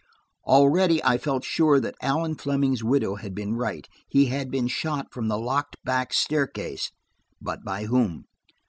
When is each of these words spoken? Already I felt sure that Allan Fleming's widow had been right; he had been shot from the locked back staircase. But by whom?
Already 0.47 1.03
I 1.03 1.19
felt 1.19 1.43
sure 1.43 1.79
that 1.79 1.93
Allan 2.01 2.33
Fleming's 2.33 2.83
widow 2.83 3.17
had 3.17 3.35
been 3.35 3.53
right; 3.53 3.87
he 4.07 4.25
had 4.25 4.49
been 4.49 4.67
shot 4.67 5.13
from 5.13 5.27
the 5.27 5.37
locked 5.37 5.75
back 5.85 6.11
staircase. 6.11 6.89
But 7.39 7.63
by 7.63 7.85
whom? 7.85 8.25